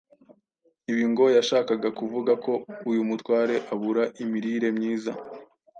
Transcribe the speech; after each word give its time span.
Ibi 0.91 1.03
ngo 1.11 1.25
yashakaga 1.37 1.89
kuvuga 1.99 2.31
ko 2.43 2.53
uyu 2.89 3.01
mutware 3.09 3.55
abura 3.73 4.03
imirire 4.23 4.67
myiza 4.77 5.11